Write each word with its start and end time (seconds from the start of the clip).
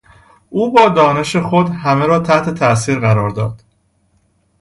او 0.49 0.71
با 0.73 0.89
دانش 0.89 1.35
خود 1.35 1.69
همه 1.69 2.05
را 2.05 2.19
تحت 2.19 2.49
تاثیر 2.49 2.99
قرار 2.99 3.29
داد. 3.29 3.61